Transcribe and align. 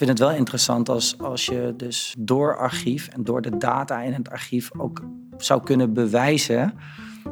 Ik 0.00 0.06
vind 0.06 0.18
het 0.18 0.28
wel 0.28 0.36
interessant 0.36 0.88
als, 0.88 1.18
als 1.18 1.46
je 1.46 1.74
dus 1.76 2.14
door 2.18 2.56
archief 2.56 3.08
en 3.08 3.24
door 3.24 3.42
de 3.42 3.56
data 3.56 4.00
in 4.00 4.12
het 4.12 4.30
archief 4.30 4.70
ook 4.78 5.02
zou 5.36 5.62
kunnen 5.62 5.92
bewijzen 5.92 6.74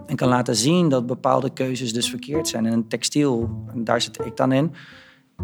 en 0.06 0.16
kan 0.16 0.28
laten 0.28 0.56
zien 0.56 0.88
dat 0.88 1.06
bepaalde 1.06 1.52
keuzes 1.52 1.92
dus 1.92 2.10
verkeerd 2.10 2.48
zijn. 2.48 2.66
En 2.66 2.88
textiel, 2.88 3.64
en 3.72 3.84
daar 3.84 4.00
zit 4.00 4.24
ik 4.24 4.36
dan 4.36 4.52
in, 4.52 4.74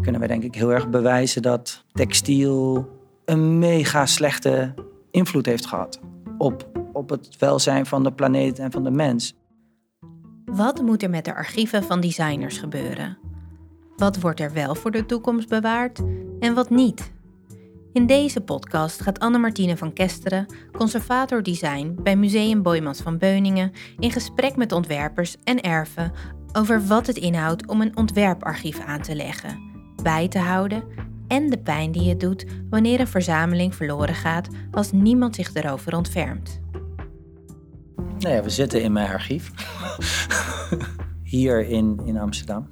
kunnen 0.01 0.21
we 0.21 0.27
denk 0.27 0.43
ik 0.43 0.55
heel 0.55 0.73
erg 0.73 0.89
bewijzen 0.89 1.41
dat 1.41 1.83
textiel 1.93 2.89
een 3.25 3.59
mega 3.59 4.05
slechte 4.05 4.73
invloed 5.11 5.45
heeft 5.45 5.65
gehad 5.65 5.99
op, 6.37 6.69
op 6.93 7.09
het 7.09 7.35
welzijn 7.39 7.85
van 7.85 8.03
de 8.03 8.11
planeet 8.11 8.59
en 8.59 8.71
van 8.71 8.83
de 8.83 8.91
mens. 8.91 9.35
Wat 10.45 10.81
moet 10.81 11.03
er 11.03 11.09
met 11.09 11.25
de 11.25 11.35
archieven 11.35 11.83
van 11.83 12.01
designers 12.01 12.57
gebeuren? 12.57 13.17
Wat 13.95 14.19
wordt 14.19 14.39
er 14.39 14.53
wel 14.53 14.75
voor 14.75 14.91
de 14.91 15.05
toekomst 15.05 15.49
bewaard 15.49 16.01
en 16.39 16.53
wat 16.53 16.69
niet? 16.69 17.13
In 17.95 18.05
deze 18.05 18.41
podcast 18.41 19.01
gaat 19.01 19.19
Anne-Martine 19.19 19.77
van 19.77 19.93
Kesteren, 19.93 20.45
conservator 20.71 21.43
design 21.43 21.97
bij 22.03 22.15
Museum 22.15 22.61
Boymans 22.61 23.01
van 23.01 23.17
Beuningen, 23.17 23.71
in 23.99 24.11
gesprek 24.11 24.55
met 24.55 24.71
ontwerpers 24.71 25.37
en 25.43 25.61
erven 25.61 26.11
over 26.53 26.87
wat 26.87 27.07
het 27.07 27.17
inhoudt 27.17 27.67
om 27.67 27.81
een 27.81 27.97
ontwerparchief 27.97 28.79
aan 28.79 29.01
te 29.01 29.15
leggen, 29.15 29.59
bij 30.03 30.27
te 30.27 30.39
houden 30.39 30.83
en 31.27 31.49
de 31.49 31.57
pijn 31.57 31.91
die 31.91 32.09
het 32.09 32.19
doet 32.19 32.45
wanneer 32.69 32.99
een 32.99 33.07
verzameling 33.07 33.75
verloren 33.75 34.15
gaat 34.15 34.47
als 34.71 34.91
niemand 34.91 35.35
zich 35.35 35.53
erover 35.53 35.95
ontfermt. 35.95 36.59
Nou 38.19 38.35
ja, 38.35 38.43
we 38.43 38.49
zitten 38.49 38.83
in 38.83 38.91
mijn 38.91 39.11
archief. 39.11 39.51
Hier 41.23 41.67
in, 41.67 42.01
in 42.05 42.17
Amsterdam. 42.17 42.67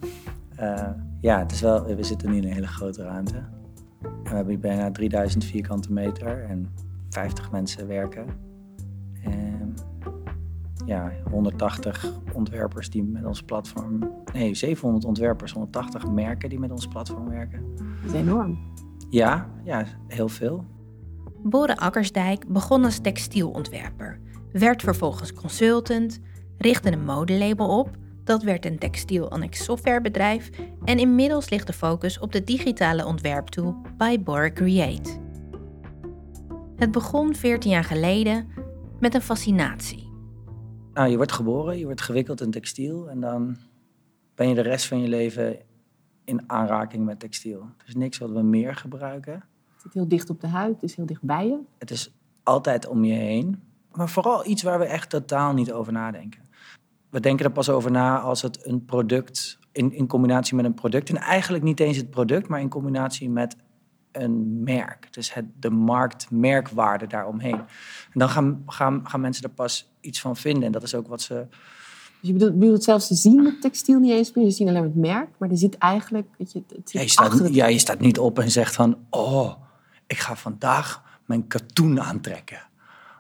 Uh, 0.60 0.90
ja, 1.22 1.40
het 1.40 1.52
is 1.52 1.62
wel, 1.62 1.86
we 1.86 2.04
zitten 2.04 2.30
nu 2.30 2.38
in 2.38 2.44
een 2.44 2.54
hele 2.54 2.68
grote 2.68 3.04
ruimte. 3.04 3.62
En 4.04 4.24
we 4.24 4.36
hebben 4.36 4.54
hier 4.54 4.60
bijna 4.60 4.92
3000 4.92 5.44
vierkante 5.44 5.94
meter 5.94 6.44
en 6.44 6.70
50 7.10 7.52
mensen 7.52 7.88
werken. 7.88 8.26
En 9.22 9.74
ja, 10.86 11.12
180 11.30 12.14
ontwerpers 12.34 12.90
die 12.90 13.04
met 13.04 13.26
ons 13.26 13.42
platform. 13.42 14.12
Nee, 14.34 14.54
700 14.54 15.06
ontwerpers, 15.06 15.52
180 15.52 16.12
merken 16.12 16.50
die 16.50 16.60
met 16.60 16.72
ons 16.72 16.88
platform 16.88 17.30
werken. 17.30 17.76
Dat 17.76 18.14
is 18.14 18.20
enorm. 18.20 18.60
Ja, 19.10 19.50
ja, 19.64 19.86
heel 20.08 20.30
veel. 20.30 20.66
Bore 21.44 21.78
Akkersdijk 21.78 22.48
begon 22.48 22.84
als 22.86 23.00
textielontwerper, 23.00 24.20
werd 24.52 24.82
vervolgens 24.82 25.34
consultant, 25.34 26.20
richtte 26.58 26.92
een 26.92 27.06
modelabel 27.06 27.80
op 27.80 27.98
dat 28.24 28.44
werd 28.44 28.66
een 28.66 28.78
textiel 28.78 29.30
annex 29.30 29.64
softwarebedrijf 29.64 30.50
en 30.84 31.00
inmiddels 31.00 31.50
ligt 31.50 31.68
de 31.68 31.74
focus 31.74 32.20
op 32.20 32.32
de 32.32 32.44
digitale 32.44 33.06
ontwerptool 33.06 33.76
by 33.98 34.20
Bora 34.20 34.52
Create. 34.52 35.22
Het 36.76 36.92
begon 36.92 37.36
14 37.36 37.72
jaar 37.72 37.84
geleden 37.84 38.48
met 39.00 39.14
een 39.14 39.22
fascinatie. 39.22 40.12
Nou, 40.94 41.10
je 41.10 41.16
wordt 41.16 41.32
geboren, 41.32 41.78
je 41.78 41.86
wordt 41.86 42.02
gewikkeld 42.02 42.42
in 42.42 42.52
textiel 42.52 43.10
en 43.10 43.20
dan 43.20 43.58
ben 44.36 44.48
je 44.48 44.56
de 44.56 44.62
rest 44.62 44.86
van 44.86 45.02
je 45.02 45.08
leven 45.08 45.58
in 46.26 46.50
aanraking 46.50 47.06
met 47.06 47.20
textiel. 47.20 47.60
Er 47.60 47.88
is 47.88 47.96
niks 47.96 48.18
wat 48.18 48.32
we 48.32 48.42
meer 48.42 48.76
gebruiken. 48.76 49.34
Het 49.34 49.82
zit 49.82 49.94
heel 49.94 50.08
dicht 50.08 50.30
op 50.30 50.42
de 50.42 50.48
huid, 50.48 50.74
het 50.74 50.84
is 50.84 50.96
heel 50.96 51.06
dicht 51.06 51.22
bij 51.22 51.48
je. 51.48 51.60
Het 51.78 51.92
is 51.92 52.14
altijd 52.44 52.88
om 52.88 53.04
je 53.04 53.14
heen. 53.14 53.64
Maar 53.92 54.10
vooral 54.10 54.48
iets 54.48 54.64
waar 54.64 54.80
we 54.80 54.86
echt 54.86 55.10
totaal 55.10 55.54
niet 55.54 55.72
over 55.72 55.94
nadenken 55.94 56.43
we 57.14 57.20
denken 57.20 57.46
er 57.46 57.52
pas 57.52 57.70
over 57.70 57.92
na 57.92 58.20
als 58.20 58.42
het 58.42 58.66
een 58.68 58.86
product 58.86 59.60
in, 59.72 59.94
in 59.94 60.08
combinatie 60.08 60.56
met 60.56 60.66
een 60.66 60.74
product. 60.74 61.10
En 61.10 61.18
eigenlijk 61.18 61.64
niet 61.64 61.80
eens 61.80 61.98
het 61.98 62.10
product, 62.10 62.48
maar 62.48 62.60
in 62.60 62.70
combinatie 62.70 63.30
met 63.30 63.56
een 64.12 64.64
merk. 64.64 65.08
Dus 65.12 65.34
het, 65.34 65.46
de 65.60 65.70
marktmerkwaarde 65.70 67.08
daaromheen. 67.08 67.56
En 68.12 68.20
dan 68.20 68.30
gaan, 68.30 68.64
gaan, 68.66 69.02
gaan 69.04 69.22
mensen 69.22 69.44
er 69.44 69.50
pas 69.50 69.92
iets 70.02 70.22
van 70.22 70.36
vinden. 70.36 70.64
En 70.64 70.72
dat 70.72 70.84
is 70.84 70.96
ook 70.96 71.08
wat 71.08 71.22
ze. 71.22 71.46
Dus 71.50 72.30
je 72.30 72.34
bedoelt, 72.34 72.60
bedoelt 72.60 72.84
zelfs 72.84 73.08
te 73.08 73.16
zien 73.16 73.44
met 73.44 73.62
textiel 73.62 74.00
niet 74.00 74.12
eens 74.12 74.34
meer. 74.34 74.46
Je 74.46 74.52
ziet 74.52 74.68
alleen 74.68 74.84
het 74.84 74.96
merk, 74.96 75.30
maar 75.38 75.50
er 75.50 75.58
zit 75.58 75.78
eigenlijk. 75.78 76.28
Weet 76.38 76.52
je, 76.52 76.64
het 76.76 76.92
ja, 76.92 77.02
je, 77.02 77.10
staat, 77.10 77.54
ja, 77.54 77.66
je 77.66 77.80
staat 77.80 78.00
niet 78.00 78.20
op 78.20 78.40
en 78.40 78.52
zegt 78.52 78.76
van: 78.76 78.98
Oh, 79.10 79.54
ik 80.08 80.18
ga 80.18 80.36
vandaag 80.36 81.04
mijn 81.26 81.48
katoen 81.48 82.02
aantrekken. 82.02 82.72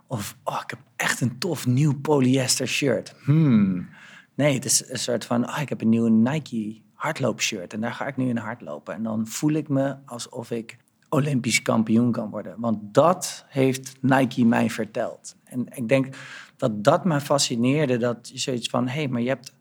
Of 0.07 0.37
oh, 0.43 0.59
ik 0.63 0.69
heb 0.69 0.79
echt 0.95 1.21
een 1.21 1.39
tof 1.39 1.67
nieuw 1.67 1.99
polyester 2.01 2.67
shirt. 2.67 3.15
Hmm. 3.23 3.89
Nee, 4.35 4.53
het 4.53 4.65
is 4.65 4.89
een 4.89 4.99
soort 4.99 5.25
van, 5.25 5.49
oh, 5.49 5.59
ik 5.61 5.69
heb 5.69 5.81
een 5.81 5.89
nieuwe 5.89 6.09
Nike 6.09 6.81
hardloopshirt 6.93 7.73
en 7.73 7.81
daar 7.81 7.93
ga 7.93 8.07
ik 8.07 8.17
nu 8.17 8.29
in 8.29 8.37
hardlopen. 8.37 8.93
En 8.93 9.03
dan 9.03 9.27
voel 9.27 9.51
ik 9.51 9.69
me 9.69 9.95
alsof 10.05 10.51
ik 10.51 10.77
Olympisch 11.09 11.61
kampioen 11.61 12.11
kan 12.11 12.29
worden. 12.29 12.55
Want 12.59 12.77
dat 12.81 13.45
heeft 13.47 13.95
Nike 14.01 14.45
mij 14.45 14.69
verteld. 14.69 15.35
En 15.43 15.65
ik 15.69 15.87
denk 15.87 16.15
dat 16.57 16.83
dat 16.83 17.05
me 17.05 17.21
fascineerde. 17.21 17.97
Dat 17.97 18.29
je 18.33 18.37
zoiets 18.37 18.67
van, 18.67 18.87
hé, 18.87 18.93
hey, 18.93 19.07
maar 19.07 19.21
je 19.21 19.27
hebt 19.27 19.55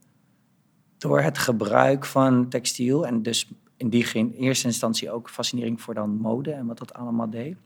door 0.99 1.21
het 1.21 1.39
gebruik 1.39 2.05
van 2.05 2.49
textiel... 2.49 3.07
en 3.07 3.23
dus 3.23 3.51
in 3.77 3.89
die 3.89 4.13
in 4.13 4.31
eerste 4.31 4.67
instantie 4.67 5.11
ook 5.11 5.31
fascinering 5.31 5.81
voor 5.81 5.95
dan 5.95 6.11
mode 6.11 6.53
en 6.53 6.67
wat 6.67 6.79
dat 6.79 6.95
allemaal 6.95 7.31
deed. 7.31 7.57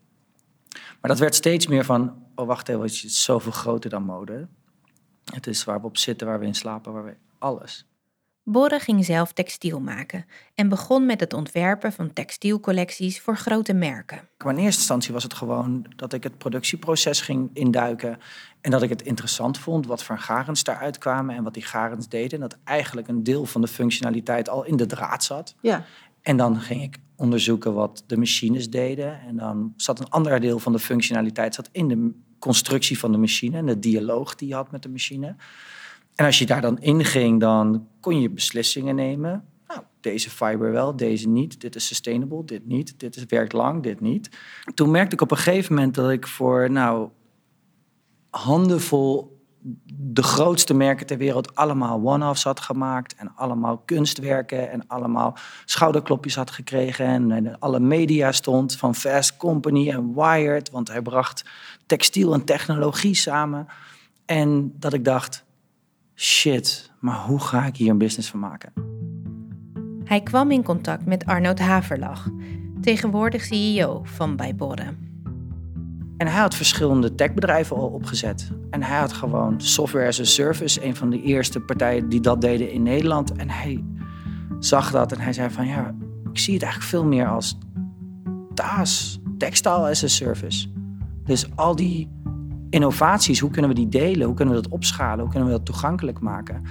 Maar 1.01 1.11
dat 1.11 1.19
werd 1.19 1.35
steeds 1.35 1.67
meer 1.67 1.85
van, 1.85 2.23
oh 2.35 2.47
wacht 2.47 2.69
even, 2.69 2.83
het 2.83 2.91
is 2.91 3.25
zoveel 3.25 3.53
groter 3.53 3.91
dan 3.91 4.03
mode. 4.03 4.49
Het 5.25 5.47
is 5.47 5.65
waar 5.65 5.81
we 5.81 5.87
op 5.87 5.97
zitten, 5.97 6.27
waar 6.27 6.39
we 6.39 6.47
in 6.47 6.55
slapen, 6.55 6.93
waar 6.93 7.05
we 7.05 7.17
alles. 7.39 7.87
Borre 8.49 8.79
ging 8.79 9.05
zelf 9.05 9.33
textiel 9.33 9.81
maken 9.81 10.27
en 10.55 10.69
begon 10.69 11.07
met 11.07 11.21
het 11.21 11.33
ontwerpen 11.33 11.93
van 11.93 12.13
textielcollecties 12.13 13.21
voor 13.21 13.37
grote 13.37 13.75
merken. 13.75 14.29
Maar 14.45 14.53
in 14.53 14.61
eerste 14.61 14.81
instantie 14.81 15.13
was 15.13 15.23
het 15.23 15.35
gewoon 15.35 15.87
dat 15.97 16.13
ik 16.13 16.23
het 16.23 16.39
productieproces 16.39 17.21
ging 17.21 17.51
induiken 17.53 18.19
en 18.61 18.71
dat 18.71 18.83
ik 18.83 18.89
het 18.89 19.03
interessant 19.03 19.59
vond 19.59 19.87
wat 19.87 20.03
voor 20.03 20.19
garens 20.19 20.65
daaruit 20.65 20.99
kwamen 20.99 21.37
en 21.37 21.43
wat 21.43 21.55
die 21.55 21.63
garens 21.63 22.09
deden. 22.09 22.33
En 22.33 22.49
dat 22.49 22.59
eigenlijk 22.65 23.09
een 23.09 23.23
deel 23.23 23.45
van 23.45 23.61
de 23.61 23.69
functionaliteit 23.69 24.49
al 24.49 24.65
in 24.65 24.77
de 24.77 24.87
draad 24.87 25.25
zat. 25.25 25.55
Ja. 25.61 25.85
En 26.23 26.37
dan 26.37 26.61
ging 26.61 26.83
ik 26.83 26.99
onderzoeken 27.17 27.75
wat 27.75 28.05
de 28.07 28.17
machines 28.17 28.71
deden. 28.71 29.21
En 29.21 29.37
dan 29.37 29.73
zat 29.77 30.01
een 30.01 30.11
ander 30.11 30.41
deel 30.41 30.59
van 30.59 30.73
de 30.73 30.79
functionaliteit 30.79 31.55
zat 31.55 31.69
in 31.73 31.89
de 31.89 32.13
constructie 32.39 32.99
van 32.99 33.13
de 33.13 33.19
machine 33.19 33.57
en 33.57 33.67
de 33.67 33.79
dialoog 33.79 34.35
die 34.35 34.49
je 34.49 34.55
had 34.55 34.71
met 34.71 34.83
de 34.83 34.89
machine. 34.89 35.37
En 36.15 36.25
als 36.25 36.39
je 36.39 36.47
daar 36.47 36.61
dan 36.61 36.79
in 36.79 37.05
ging, 37.05 37.41
dan 37.41 37.89
kon 38.01 38.21
je 38.21 38.31
beslissingen 38.31 38.95
nemen. 38.95 39.45
Nou, 39.69 39.81
deze 40.01 40.31
fiber 40.31 40.73
wel, 40.73 40.97
deze 40.97 41.29
niet. 41.29 41.61
Dit 41.61 41.75
is 41.75 41.87
sustainable, 41.87 42.45
dit 42.45 42.67
niet. 42.67 43.01
Dit 43.01 43.27
werkt 43.27 43.53
lang, 43.53 43.83
dit 43.83 44.01
niet. 44.01 44.31
Toen 44.75 44.91
merkte 44.91 45.15
ik 45.15 45.21
op 45.21 45.31
een 45.31 45.37
gegeven 45.37 45.75
moment 45.75 45.95
dat 45.95 46.11
ik 46.11 46.27
voor 46.27 46.71
nou, 46.71 47.09
handenvol 48.31 49.36
de 49.93 50.23
grootste 50.23 50.75
merken 50.75 51.07
ter 51.07 51.19
wereld 51.19 51.55
allemaal 51.55 52.01
one-offs 52.03 52.45
had 52.45 52.61
gemaakt. 52.61 53.15
En 53.15 53.33
allemaal 53.35 53.79
kunstwerken 53.85 54.71
en 54.71 54.87
allemaal 54.87 55.37
schouderklopjes 55.65 56.35
had 56.35 56.51
gekregen. 56.51 57.07
En 57.07 57.31
in 57.31 57.59
alle 57.59 57.81
media 57.81 58.33
stond 58.33 58.77
van 58.77 58.95
Fast 58.95 59.37
Company 59.37 59.91
en 59.91 60.15
Wired. 60.15 60.71
Want 60.71 60.89
hij 60.89 61.03
bracht 61.03 61.45
textiel 61.87 62.33
en 62.33 62.45
technologie 62.45 63.15
samen. 63.15 63.67
En 64.25 64.73
dat 64.79 64.93
ik 64.93 65.05
dacht, 65.05 65.45
shit, 66.15 66.93
maar 67.01 67.19
hoe 67.19 67.41
ga 67.41 67.67
ik 67.67 67.77
hier 67.77 67.91
een 67.91 67.99
business 67.99 68.31
van 68.31 68.41
maken? 68.41 68.73
Hij 70.05 70.21
kwam 70.21 70.51
in 70.51 70.63
contact 70.63 71.07
met 71.07 71.25
Arnoud 71.25 71.59
Haverlag, 71.59 72.29
tegenwoordig 72.81 73.45
CEO 73.45 74.03
van 74.05 74.37
Bijborre. 74.37 75.06
En 76.17 76.27
hij 76.27 76.41
had 76.41 76.55
verschillende 76.55 77.15
techbedrijven 77.15 77.77
al 77.77 77.89
opgezet. 77.89 78.51
En 78.71 78.83
hij 78.83 78.99
had 78.99 79.13
gewoon 79.13 79.61
software 79.61 80.07
as 80.07 80.21
a 80.21 80.25
service, 80.25 80.85
een 80.85 80.97
van 80.97 81.11
de 81.11 81.23
eerste 81.23 81.61
partijen 81.61 82.09
die 82.09 82.21
dat 82.21 82.41
deden 82.41 82.71
in 82.71 82.83
Nederland. 82.83 83.33
En 83.33 83.51
hij 83.51 83.85
zag 84.59 84.91
dat 84.91 85.13
en 85.13 85.21
hij 85.21 85.33
zei 85.33 85.51
van 85.51 85.67
ja, 85.67 85.95
ik 86.33 86.39
zie 86.39 86.55
het 86.55 86.63
eigenlijk 86.63 86.93
veel 86.93 87.05
meer 87.05 87.29
als 87.29 87.59
TAS, 88.55 89.21
Textile 89.39 89.89
as 89.89 90.05
a 90.05 90.07
Service. 90.07 90.69
Dus 91.25 91.47
al 91.55 91.77
die 91.77 92.11
innovaties, 92.71 93.41
hoe 93.41 93.51
kunnen 93.51 93.71
we 93.71 93.77
die 93.77 93.89
delen? 93.89 94.27
Hoe 94.27 94.35
kunnen 94.35 94.55
we 94.55 94.63
dat 94.63 94.71
opschalen? 94.71 95.21
Hoe 95.21 95.31
kunnen 95.31 95.49
we 95.49 95.55
dat 95.55 95.65
toegankelijk 95.65 96.21
maken? 96.21 96.63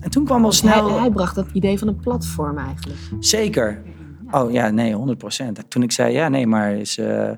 En 0.00 0.10
toen 0.10 0.24
kwam 0.24 0.44
al 0.44 0.52
snel... 0.52 0.90
Hij, 0.90 1.00
hij 1.00 1.10
bracht 1.10 1.34
dat 1.34 1.46
idee 1.52 1.78
van 1.78 1.88
een 1.88 2.00
platform 2.00 2.58
eigenlijk. 2.58 3.00
Zeker. 3.20 3.82
Oh 4.30 4.52
ja, 4.52 4.70
nee, 4.70 4.94
100 4.94 5.18
procent. 5.18 5.70
Toen 5.70 5.82
ik 5.82 5.92
zei, 5.92 6.12
ja, 6.12 6.28
nee, 6.28 6.46
maar 6.46 6.72
is... 6.72 6.98
Uh, 6.98 7.30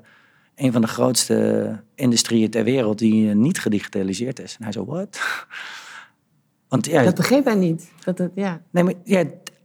een 0.55 0.71
van 0.71 0.81
de 0.81 0.87
grootste 0.87 1.79
industrieën 1.95 2.49
ter 2.49 2.63
wereld 2.63 2.97
die 2.97 3.35
niet 3.35 3.59
gedigitaliseerd 3.59 4.39
is. 4.39 4.55
En 4.57 4.63
hij 4.63 4.71
zo, 4.71 4.85
wat? 4.85 5.19
Want 6.67 6.85
ja, 6.85 7.03
dat 7.03 7.15
begreep 7.15 7.45
hij 7.45 7.55
niet. 7.55 7.91
Dat 8.03 8.17
het, 8.17 8.31
ja. 8.35 8.61
Nee, 8.69 8.83
maar 8.83 8.93
ja, 9.03 9.23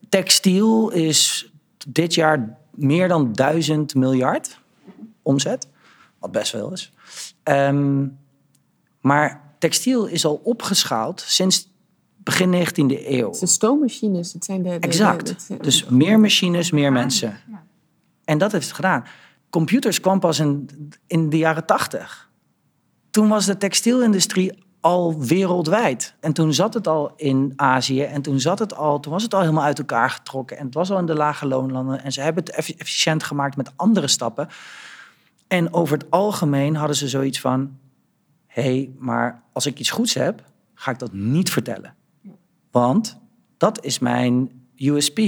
textiel 0.08 0.90
is 0.90 1.52
dit 1.88 2.14
jaar 2.14 2.58
meer 2.70 3.08
dan 3.08 3.32
duizend 3.32 3.94
miljard 3.94 4.60
omzet. 5.22 5.68
Wat 6.18 6.32
best 6.32 6.52
wel 6.52 6.72
is. 6.72 6.92
Um, 7.44 8.18
maar 9.00 9.54
textiel 9.58 10.06
is 10.06 10.24
al 10.24 10.40
opgeschaald 10.44 11.20
sinds 11.26 11.70
begin 12.16 12.66
19e 12.66 13.06
eeuw. 13.06 13.26
Het 13.26 13.36
zijn 13.36 13.50
stoommachines. 13.50 14.32
Het 14.32 14.44
zijn 14.44 14.62
de, 14.62 14.70
exact. 14.70 15.48
dus 15.62 15.84
meer 15.84 16.20
machines, 16.20 16.70
meer 16.70 16.92
mensen. 16.92 17.40
En 18.24 18.38
dat 18.38 18.52
heeft 18.52 18.66
het 18.66 18.74
gedaan. 18.74 19.04
Computers 19.50 20.00
kwam 20.00 20.20
pas 20.20 20.38
in, 20.38 20.68
in 21.06 21.30
de 21.30 21.38
jaren 21.38 21.66
tachtig. 21.66 22.30
Toen 23.10 23.28
was 23.28 23.46
de 23.46 23.56
textielindustrie 23.56 24.52
al 24.80 25.20
wereldwijd. 25.20 26.14
En 26.20 26.32
toen 26.32 26.54
zat 26.54 26.74
het 26.74 26.86
al 26.86 27.12
in 27.16 27.52
Azië 27.56 28.02
en 28.02 28.22
toen, 28.22 28.40
zat 28.40 28.58
het 28.58 28.74
al, 28.74 29.00
toen 29.00 29.12
was 29.12 29.22
het 29.22 29.34
al 29.34 29.40
helemaal 29.40 29.64
uit 29.64 29.78
elkaar 29.78 30.10
getrokken. 30.10 30.58
En 30.58 30.64
het 30.64 30.74
was 30.74 30.90
al 30.90 30.98
in 30.98 31.06
de 31.06 31.14
lage 31.14 31.46
loonlanden. 31.46 32.02
En 32.02 32.12
ze 32.12 32.20
hebben 32.20 32.44
het 32.44 32.54
efficiënt 32.54 33.22
gemaakt 33.22 33.56
met 33.56 33.72
andere 33.76 34.08
stappen. 34.08 34.48
En 35.46 35.72
over 35.72 35.98
het 35.98 36.10
algemeen 36.10 36.76
hadden 36.76 36.96
ze 36.96 37.08
zoiets 37.08 37.40
van: 37.40 37.78
hé, 38.46 38.62
hey, 38.62 38.92
maar 38.98 39.42
als 39.52 39.66
ik 39.66 39.78
iets 39.78 39.90
goeds 39.90 40.14
heb, 40.14 40.44
ga 40.74 40.90
ik 40.90 40.98
dat 40.98 41.12
niet 41.12 41.50
vertellen. 41.50 41.94
Want 42.70 43.18
dat 43.56 43.84
is 43.84 43.98
mijn 43.98 44.50
USP. 44.76 45.20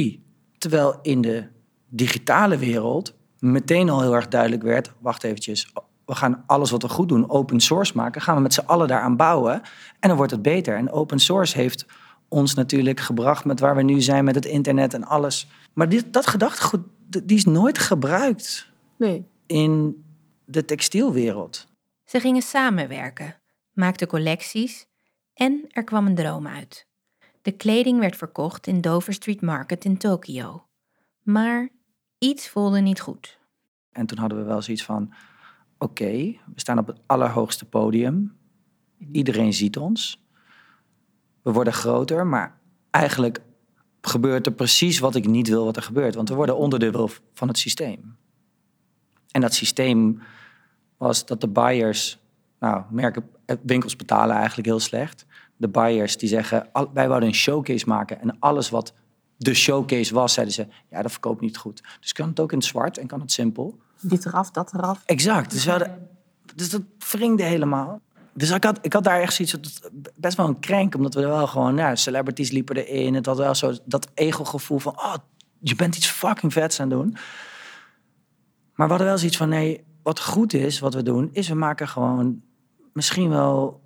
Terwijl 0.58 0.98
in 1.02 1.20
de 1.20 1.48
digitale 1.88 2.56
wereld 2.56 3.14
meteen 3.42 3.90
al 3.90 4.00
heel 4.00 4.14
erg 4.14 4.28
duidelijk 4.28 4.62
werd: 4.62 4.92
wacht 4.98 5.24
eventjes, 5.24 5.72
we 6.04 6.14
gaan 6.14 6.44
alles 6.46 6.70
wat 6.70 6.82
we 6.82 6.88
goed 6.88 7.08
doen 7.08 7.30
open 7.30 7.60
source 7.60 7.92
maken. 7.96 8.20
Gaan 8.20 8.36
we 8.36 8.42
met 8.42 8.54
z'n 8.54 8.66
allen 8.66 8.88
daaraan 8.88 9.16
bouwen 9.16 9.62
en 10.00 10.08
dan 10.08 10.16
wordt 10.16 10.32
het 10.32 10.42
beter. 10.42 10.76
En 10.76 10.90
open 10.90 11.18
source 11.18 11.56
heeft 11.56 11.86
ons 12.28 12.54
natuurlijk 12.54 13.00
gebracht 13.00 13.44
met 13.44 13.60
waar 13.60 13.76
we 13.76 13.82
nu 13.82 14.00
zijn 14.00 14.24
met 14.24 14.34
het 14.34 14.44
internet 14.44 14.94
en 14.94 15.04
alles. 15.04 15.48
Maar 15.72 15.88
dit, 15.88 16.12
dat 16.12 16.26
gedachtegoed, 16.26 16.80
die 17.08 17.36
is 17.36 17.44
nooit 17.44 17.78
gebruikt 17.78 18.72
nee. 18.96 19.26
in 19.46 20.04
de 20.44 20.64
textielwereld. 20.64 21.66
Ze 22.04 22.20
gingen 22.20 22.42
samenwerken, 22.42 23.40
maakten 23.72 24.06
collecties 24.06 24.86
en 25.34 25.64
er 25.68 25.84
kwam 25.84 26.06
een 26.06 26.14
droom 26.14 26.46
uit. 26.46 26.86
De 27.42 27.52
kleding 27.52 27.98
werd 27.98 28.16
verkocht 28.16 28.66
in 28.66 28.80
Dover 28.80 29.12
Street 29.12 29.40
Market 29.40 29.84
in 29.84 29.98
Tokio. 29.98 30.66
Maar 31.22 31.68
iets 32.22 32.48
voelde 32.48 32.80
niet 32.80 33.00
goed. 33.00 33.38
En 33.92 34.06
toen 34.06 34.18
hadden 34.18 34.38
we 34.38 34.44
wel 34.44 34.62
zoiets 34.62 34.84
van: 34.84 35.12
oké, 35.78 36.10
we 36.54 36.60
staan 36.60 36.78
op 36.78 36.86
het 36.86 37.00
allerhoogste 37.06 37.64
podium. 37.64 38.36
Iedereen 39.12 39.52
ziet 39.52 39.76
ons. 39.76 40.26
We 41.42 41.52
worden 41.52 41.72
groter, 41.72 42.26
maar 42.26 42.58
eigenlijk 42.90 43.40
gebeurt 44.00 44.46
er 44.46 44.52
precies 44.52 44.98
wat 44.98 45.14
ik 45.14 45.26
niet 45.26 45.48
wil 45.48 45.64
wat 45.64 45.76
er 45.76 45.82
gebeurt. 45.82 46.14
Want 46.14 46.28
we 46.28 46.34
worden 46.34 46.56
onderdeel 46.56 47.10
van 47.34 47.48
het 47.48 47.58
systeem. 47.58 48.16
En 49.30 49.40
dat 49.40 49.54
systeem 49.54 50.22
was 50.96 51.26
dat 51.26 51.40
de 51.40 51.48
buyers, 51.48 52.18
nou, 52.58 52.82
merken, 52.90 53.30
eh, 53.44 53.56
winkels 53.62 53.96
betalen 53.96 54.36
eigenlijk 54.36 54.66
heel 54.66 54.80
slecht. 54.80 55.26
De 55.56 55.68
buyers 55.68 56.16
die 56.16 56.28
zeggen, 56.28 56.68
wij 56.92 57.08
wouden 57.08 57.28
een 57.28 57.34
showcase 57.34 57.88
maken. 57.88 58.20
En 58.20 58.38
alles 58.38 58.70
wat 58.70 58.94
de 59.42 59.54
showcase 59.54 60.14
was, 60.14 60.32
zeiden 60.32 60.54
ze, 60.54 60.66
ja, 60.90 61.02
dat 61.02 61.10
verkoopt 61.10 61.40
niet 61.40 61.56
goed. 61.56 61.82
Dus 62.00 62.12
kan 62.12 62.28
het 62.28 62.40
ook 62.40 62.52
in 62.52 62.58
het 62.58 62.66
zwart 62.66 62.98
en 62.98 63.06
kan 63.06 63.20
het 63.20 63.32
simpel. 63.32 63.78
Dit 64.00 64.26
eraf, 64.26 64.50
dat 64.50 64.74
eraf. 64.74 65.02
Exact. 65.06 65.50
Dus, 65.50 65.64
we 65.64 65.70
hadden, 65.70 66.08
dus 66.54 66.70
dat 66.70 66.82
wringde 67.10 67.42
helemaal. 67.42 68.00
Dus 68.34 68.50
ik 68.50 68.64
had, 68.64 68.78
ik 68.82 68.92
had 68.92 69.04
daar 69.04 69.20
echt 69.20 69.34
zoiets 69.34 69.80
best 70.14 70.36
wel 70.36 70.48
een 70.48 70.60
krenk, 70.60 70.94
omdat 70.94 71.14
we 71.14 71.20
er 71.20 71.28
wel 71.28 71.46
gewoon, 71.46 71.76
ja, 71.76 71.96
celebrities 71.96 72.50
liepen 72.50 72.76
erin. 72.76 73.14
Het 73.14 73.26
had 73.26 73.36
wel 73.36 73.54
zo 73.54 73.74
dat 73.84 74.08
ego-gevoel 74.14 74.78
van, 74.78 74.92
oh, 74.98 75.14
je 75.58 75.74
bent 75.74 75.96
iets 75.96 76.06
fucking 76.06 76.52
vets 76.52 76.80
aan 76.80 76.90
het 76.90 76.98
doen. 76.98 77.16
Maar 78.74 78.86
we 78.86 78.92
hadden 78.92 79.06
wel 79.06 79.18
zoiets 79.18 79.36
van, 79.36 79.48
nee, 79.48 79.84
wat 80.02 80.20
goed 80.20 80.52
is, 80.52 80.78
wat 80.78 80.94
we 80.94 81.02
doen, 81.02 81.28
is 81.32 81.48
we 81.48 81.54
maken 81.54 81.88
gewoon 81.88 82.42
misschien 82.92 83.28
wel 83.28 83.80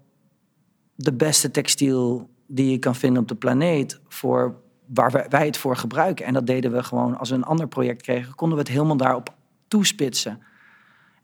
de 0.94 1.12
beste 1.12 1.50
textiel 1.50 2.30
die 2.46 2.70
je 2.70 2.78
kan 2.78 2.94
vinden 2.94 3.22
op 3.22 3.28
de 3.28 3.34
planeet 3.34 4.00
voor 4.08 4.60
waar 4.86 5.26
wij 5.28 5.46
het 5.46 5.56
voor 5.56 5.76
gebruiken. 5.76 6.26
En 6.26 6.32
dat 6.32 6.46
deden 6.46 6.72
we 6.72 6.82
gewoon 6.82 7.18
als 7.18 7.30
we 7.30 7.34
een 7.34 7.44
ander 7.44 7.68
project 7.68 8.02
kregen, 8.02 8.34
konden 8.34 8.56
we 8.56 8.62
het 8.62 8.72
helemaal 8.72 8.96
daarop 8.96 9.34
toespitsen. 9.68 10.42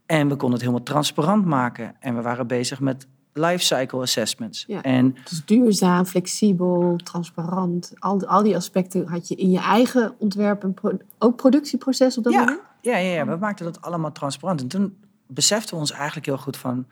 En 0.06 0.28
we 0.28 0.36
konden 0.36 0.52
het 0.52 0.60
helemaal 0.60 0.82
transparant 0.82 1.44
maken. 1.44 1.94
En 2.00 2.16
we 2.16 2.22
waren 2.22 2.46
bezig 2.46 2.80
met 2.80 3.06
lifecycle 3.32 4.00
assessments. 4.00 4.64
Ja, 4.66 4.82
en, 4.82 5.16
dus 5.24 5.44
duurzaam, 5.44 6.04
flexibel, 6.04 6.96
transparant. 6.96 7.92
Al, 7.98 8.26
al 8.26 8.42
die 8.42 8.56
aspecten 8.56 9.06
had 9.06 9.28
je 9.28 9.34
in 9.34 9.50
je 9.50 9.60
eigen 9.60 10.14
ontwerp 10.18 10.64
en 10.64 11.00
ook 11.18 11.36
productieproces 11.36 12.18
op 12.18 12.24
dat 12.24 12.32
ja, 12.32 12.38
moment? 12.38 12.60
Ja, 12.80 12.96
ja, 12.96 13.14
ja, 13.14 13.26
we 13.26 13.36
maakten 13.36 13.64
dat 13.64 13.82
allemaal 13.82 14.12
transparant. 14.12 14.60
En 14.60 14.68
toen 14.68 14.96
beseften 15.26 15.74
we 15.74 15.80
ons 15.80 15.90
eigenlijk 15.90 16.26
heel 16.26 16.38
goed 16.38 16.56
van... 16.56 16.86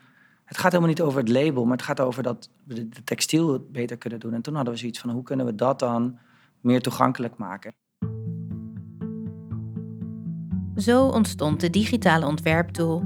Het 0.45 0.59
gaat 0.59 0.71
helemaal 0.71 0.93
niet 0.93 1.01
over 1.01 1.19
het 1.19 1.29
label, 1.29 1.63
maar 1.63 1.77
het 1.77 1.85
gaat 1.85 1.99
over 1.99 2.23
dat 2.23 2.49
we 2.63 2.89
de 2.89 3.03
textiel 3.03 3.67
beter 3.71 3.97
kunnen 3.97 4.19
doen. 4.19 4.33
En 4.33 4.41
toen 4.41 4.55
hadden 4.55 4.73
we 4.73 4.79
zoiets 4.79 4.99
van, 4.99 5.09
hoe 5.09 5.23
kunnen 5.23 5.45
we 5.45 5.55
dat 5.55 5.79
dan 5.79 6.17
meer 6.61 6.81
toegankelijk 6.81 7.37
maken? 7.37 7.73
Zo 10.75 11.05
ontstond 11.07 11.59
de 11.59 11.69
digitale 11.69 12.25
ontwerptool 12.25 13.03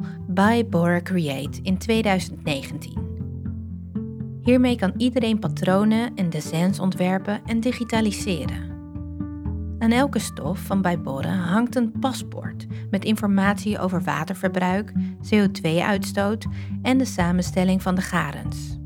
Bora 0.70 1.02
Create 1.02 1.60
in 1.62 1.78
2019. 1.78 3.04
Hiermee 4.42 4.76
kan 4.76 4.94
iedereen 4.98 5.40
patronen 5.40 6.16
en 6.16 6.30
designs 6.30 6.80
ontwerpen 6.80 7.42
en 7.46 7.60
digitaliseren. 7.60 8.74
Aan 9.80 9.92
elke 9.92 10.20
stof 10.20 10.60
van 10.60 10.82
Bora 11.04 11.36
hangt 11.36 11.76
een 11.76 11.92
paspoort 12.00 12.66
met 12.90 13.06
informatie 13.06 13.80
over 13.80 14.02
waterverbruik, 14.02 14.94
CO2-uitstoot 15.34 16.46
en 16.82 16.98
de 16.98 17.06
samenstelling 17.06 17.82
van 17.82 17.96
de 17.96 18.02
garens. 18.02 18.78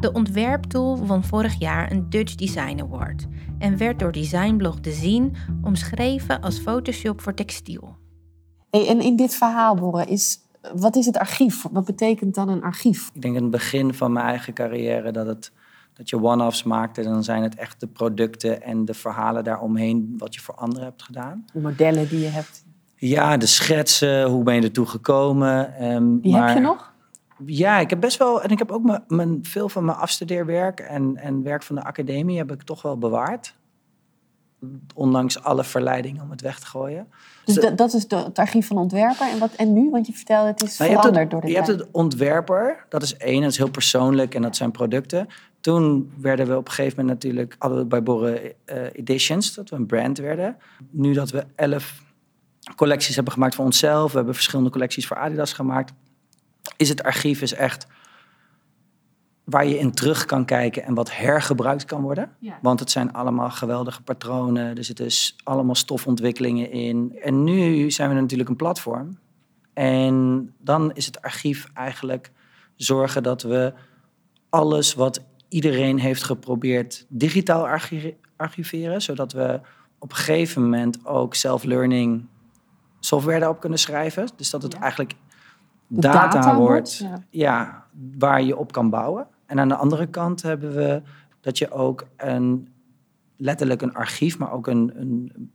De 0.00 0.12
ontwerptool 0.12 1.06
won 1.06 1.24
vorig 1.24 1.58
jaar 1.58 1.90
een 1.90 2.10
Dutch 2.10 2.34
Design 2.34 2.80
Award 2.80 3.26
en 3.58 3.76
werd 3.76 3.98
door 3.98 4.12
designblog 4.12 4.80
De 4.80 4.92
Zien 4.92 5.36
omschreven 5.62 6.40
als 6.40 6.58
Photoshop 6.58 7.20
voor 7.20 7.34
textiel. 7.34 7.96
Hey, 8.70 8.88
en 8.88 9.00
in 9.00 9.16
dit 9.16 9.34
verhaal, 9.34 9.74
Borre, 9.74 10.04
is, 10.04 10.40
wat 10.74 10.96
is 10.96 11.06
het 11.06 11.18
archief? 11.18 11.64
Wat 11.70 11.84
betekent 11.84 12.34
dan 12.34 12.48
een 12.48 12.62
archief? 12.62 13.10
Ik 13.14 13.22
denk 13.22 13.36
in 13.36 13.42
het 13.42 13.50
begin 13.50 13.94
van 13.94 14.12
mijn 14.12 14.26
eigen 14.26 14.52
carrière 14.52 15.10
dat, 15.10 15.26
het, 15.26 15.52
dat 15.92 16.08
je 16.08 16.22
one-offs 16.22 16.62
maakte. 16.62 17.02
Dan 17.02 17.24
zijn 17.24 17.42
het 17.42 17.54
echt 17.54 17.80
de 17.80 17.86
producten 17.86 18.62
en 18.62 18.84
de 18.84 18.94
verhalen 18.94 19.44
daaromheen 19.44 20.14
wat 20.18 20.34
je 20.34 20.40
voor 20.40 20.54
anderen 20.54 20.84
hebt 20.84 21.02
gedaan. 21.02 21.44
De 21.52 21.60
modellen 21.60 22.08
die 22.08 22.20
je 22.20 22.26
hebt. 22.26 22.64
Ja, 22.96 23.36
de 23.36 23.46
schetsen, 23.46 24.28
hoe 24.28 24.42
ben 24.42 24.54
je 24.54 24.62
ertoe 24.62 24.86
gekomen. 24.86 25.84
Um, 25.92 26.20
die 26.20 26.36
heb 26.36 26.54
je 26.54 26.60
nog? 26.60 26.96
Ja, 27.46 27.78
ik 27.78 27.90
heb 27.90 28.00
best 28.00 28.18
wel. 28.18 28.42
En 28.42 28.50
ik 28.50 28.58
heb 28.58 28.70
ook 28.70 28.82
mijn, 28.82 29.04
mijn, 29.06 29.38
veel 29.42 29.68
van 29.68 29.84
mijn 29.84 29.98
afstudeerwerk 29.98 30.80
en, 30.80 31.16
en 31.16 31.42
werk 31.42 31.62
van 31.62 31.76
de 31.76 31.82
academie 31.82 32.38
heb 32.38 32.52
ik 32.52 32.62
toch 32.62 32.82
wel 32.82 32.98
bewaard. 32.98 33.56
Ondanks 34.94 35.42
alle 35.42 35.64
verleidingen 35.64 36.22
om 36.22 36.30
het 36.30 36.40
weg 36.40 36.58
te 36.58 36.66
gooien. 36.66 37.08
Dus 37.44 37.54
dat, 37.54 37.76
dat 37.76 37.94
is 37.94 38.02
het 38.08 38.38
archief 38.38 38.66
van 38.66 38.78
ontwerper. 38.78 39.28
En, 39.30 39.38
wat, 39.38 39.52
en 39.52 39.72
nu? 39.72 39.90
Want 39.90 40.06
je 40.06 40.12
vertelde 40.12 40.48
het 40.48 40.62
is 40.62 40.78
nou, 40.78 40.90
veranderd 40.90 41.30
door 41.30 41.40
de 41.40 41.48
Je 41.48 41.54
hebt 41.54 41.66
het 41.66 41.88
ontwerper, 41.90 42.86
dat 42.88 43.02
is 43.02 43.16
één, 43.16 43.40
dat 43.40 43.50
is 43.50 43.56
heel 43.56 43.70
persoonlijk 43.70 44.34
en 44.34 44.42
dat 44.42 44.56
zijn 44.56 44.70
producten. 44.70 45.28
Toen 45.60 46.12
werden 46.20 46.46
we 46.46 46.56
op 46.56 46.66
een 46.66 46.72
gegeven 46.72 46.98
moment 46.98 47.14
natuurlijk, 47.24 47.54
hadden 47.58 47.78
we 47.78 47.84
bij 47.84 48.02
Borre 48.02 48.54
uh, 48.66 48.82
Editions, 48.92 49.54
dat 49.54 49.70
we 49.70 49.76
een 49.76 49.86
brand 49.86 50.18
werden. 50.18 50.56
Nu 50.90 51.12
dat 51.12 51.30
we 51.30 51.44
elf 51.54 52.02
collecties 52.76 53.14
hebben 53.14 53.32
gemaakt 53.32 53.54
voor 53.54 53.64
onszelf, 53.64 54.10
we 54.10 54.16
hebben 54.16 54.34
verschillende 54.34 54.70
collecties 54.70 55.06
voor 55.06 55.16
Adidas 55.16 55.52
gemaakt 55.52 55.92
is 56.78 56.88
het 56.88 57.02
archief 57.02 57.42
is 57.42 57.52
echt 57.52 57.86
waar 59.44 59.66
je 59.66 59.78
in 59.78 59.92
terug 59.92 60.24
kan 60.24 60.44
kijken 60.44 60.84
en 60.84 60.94
wat 60.94 61.16
hergebruikt 61.16 61.84
kan 61.84 62.02
worden. 62.02 62.30
Want 62.62 62.80
het 62.80 62.90
zijn 62.90 63.12
allemaal 63.12 63.50
geweldige 63.50 64.02
patronen, 64.02 64.76
er 64.76 64.84
zitten 64.84 65.08
allemaal 65.44 65.74
stofontwikkelingen 65.74 66.70
in. 66.70 67.18
En 67.22 67.44
nu 67.44 67.90
zijn 67.90 68.08
we 68.08 68.20
natuurlijk 68.20 68.48
een 68.48 68.56
platform. 68.56 69.18
En 69.72 70.54
dan 70.58 70.92
is 70.92 71.06
het 71.06 71.22
archief 71.22 71.68
eigenlijk 71.74 72.30
zorgen 72.76 73.22
dat 73.22 73.42
we 73.42 73.72
alles 74.48 74.94
wat 74.94 75.24
iedereen 75.48 75.98
heeft 75.98 76.24
geprobeerd 76.24 77.06
digitaal 77.08 77.68
archiveren, 78.36 79.02
zodat 79.02 79.32
we 79.32 79.60
op 79.98 80.10
een 80.10 80.16
gegeven 80.16 80.62
moment 80.62 81.06
ook 81.06 81.34
self-learning 81.34 82.26
software 83.00 83.38
daarop 83.38 83.60
kunnen 83.60 83.78
schrijven. 83.78 84.28
Dus 84.36 84.50
dat 84.50 84.62
het 84.62 84.74
eigenlijk 84.74 85.14
data, 85.88 86.56
wordt 86.56 87.06
ja. 87.30 87.84
waar 88.18 88.42
je 88.42 88.56
op 88.56 88.72
kan 88.72 88.90
bouwen. 88.90 89.26
En 89.46 89.60
aan 89.60 89.68
de 89.68 89.76
andere 89.76 90.06
kant 90.06 90.42
hebben 90.42 90.74
we 90.74 91.02
dat 91.40 91.58
je 91.58 91.70
ook 91.70 92.06
een, 92.16 92.68
letterlijk 93.36 93.82
een 93.82 93.94
archief, 93.94 94.38
maar 94.38 94.52
ook 94.52 94.66
een, 94.66 94.92
een 94.96 95.50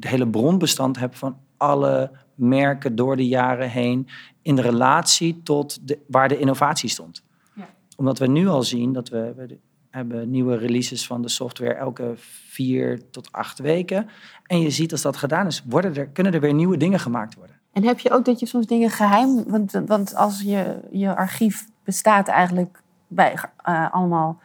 hele 0.00 0.28
bronbestand 0.28 0.98
hebt 0.98 1.18
van 1.18 1.36
alle 1.56 2.10
merken 2.34 2.94
door 2.96 3.16
de 3.16 3.28
jaren 3.28 3.70
heen 3.70 4.08
in 4.42 4.56
de 4.56 4.62
relatie 4.62 5.40
tot 5.42 5.88
de, 5.88 5.98
waar 6.06 6.28
de 6.28 6.38
innovatie 6.38 6.88
stond. 6.88 7.24
Ja. 7.54 7.68
Omdat 7.96 8.18
we 8.18 8.26
nu 8.26 8.48
al 8.48 8.62
zien 8.62 8.92
dat 8.92 9.08
we, 9.08 9.32
we 9.36 9.58
hebben 9.90 10.30
nieuwe 10.30 10.56
releases 10.56 11.06
van 11.06 11.22
de 11.22 11.28
software 11.28 11.74
elke 11.74 12.12
vier 12.16 13.10
tot 13.10 13.32
acht 13.32 13.58
weken. 13.58 14.08
En 14.46 14.60
je 14.60 14.70
ziet 14.70 14.92
als 14.92 15.02
dat 15.02 15.16
gedaan 15.16 15.46
is, 15.46 15.62
worden 15.68 15.94
er, 15.94 16.08
kunnen 16.08 16.34
er 16.34 16.40
weer 16.40 16.54
nieuwe 16.54 16.76
dingen 16.76 17.00
gemaakt 17.00 17.34
worden. 17.34 17.60
En 17.72 17.84
heb 17.84 17.98
je 17.98 18.10
ook 18.10 18.24
dat 18.24 18.40
je 18.40 18.46
soms 18.46 18.66
dingen 18.66 18.90
geheim... 18.90 19.44
Want, 19.46 19.72
want 19.86 20.14
als 20.14 20.40
je, 20.40 20.80
je 20.90 21.16
archief 21.16 21.66
bestaat 21.84 22.28
eigenlijk 22.28 22.82
bij 23.06 23.34
uh, 23.68 23.92
allemaal 23.92 24.40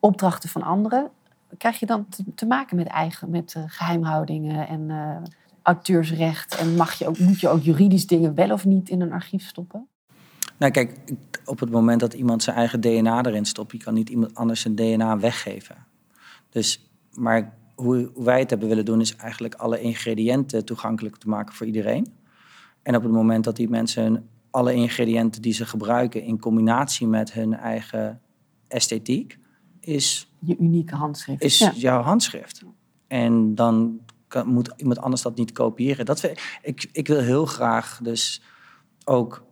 opdrachten 0.00 0.48
van 0.48 0.62
anderen... 0.62 1.10
krijg 1.58 1.80
je 1.80 1.86
dan 1.86 2.06
te, 2.34 2.46
maken 2.46 2.76
met 2.76 2.86
eigen 2.86 3.30
met 3.30 3.54
uh, 3.56 3.62
geheimhoudingen 3.66 4.68
en... 4.68 4.80
Uh, 4.88 5.16
auteursrecht 5.62 6.56
en 6.56 6.76
mag 6.76 6.92
je 6.92 7.08
ook, 7.08 7.18
moet 7.18 7.40
je 7.40 7.48
ook 7.48 7.62
juridisch 7.62 8.06
dingen 8.06 8.34
wel 8.34 8.50
of 8.50 8.64
niet 8.64 8.88
in 8.88 9.00
een 9.00 9.12
archief 9.12 9.46
stoppen? 9.46 9.88
Nou 10.56 10.72
kijk, 10.72 10.98
op 11.44 11.60
het 11.60 11.70
moment 11.70 12.00
dat 12.00 12.14
iemand 12.14 12.42
zijn 12.42 12.56
eigen 12.56 12.80
DNA 12.80 13.24
erin 13.24 13.44
stopt, 13.44 13.72
je 13.72 13.78
kan 13.78 13.94
niet 13.94 14.08
iemand 14.08 14.34
anders 14.34 14.60
zijn 14.60 14.74
DNA 14.74 15.18
weggeven. 15.18 15.76
Dus, 16.48 16.90
maar 17.12 17.54
hoe 17.74 18.10
wij 18.14 18.38
het 18.38 18.50
hebben 18.50 18.68
willen 18.68 18.84
doen, 18.84 19.00
is 19.00 19.16
eigenlijk 19.16 19.54
alle 19.54 19.80
ingrediënten 19.80 20.64
toegankelijk 20.64 21.16
te 21.16 21.28
maken 21.28 21.54
voor 21.54 21.66
iedereen. 21.66 22.12
En 22.82 22.96
op 22.96 23.02
het 23.02 23.12
moment 23.12 23.44
dat 23.44 23.56
die 23.56 23.68
mensen 23.68 24.28
alle 24.50 24.74
ingrediënten 24.74 25.42
die 25.42 25.52
ze 25.52 25.66
gebruiken 25.66 26.22
in 26.22 26.38
combinatie 26.38 27.06
met 27.06 27.32
hun 27.32 27.54
eigen 27.54 28.20
esthetiek, 28.68 29.38
is, 29.80 30.32
Je 30.38 30.56
unieke 30.58 30.94
handschrift. 30.94 31.42
is 31.42 31.58
Ja. 31.58 31.72
jouw 31.74 32.02
handschrift. 32.02 32.62
En 33.06 33.54
dan 33.54 34.00
kan, 34.28 34.48
moet 34.48 34.72
iemand 34.76 34.98
anders 34.98 35.22
dat 35.22 35.36
niet 35.36 35.52
kopiëren. 35.52 36.04
Dat, 36.04 36.20
we- 36.20 36.36
ik, 36.62 36.88
ik 36.92 37.06
wil 37.06 37.18
heel 37.20 37.46
graag 37.46 38.00
dus 38.02 38.42
ook 39.04 39.44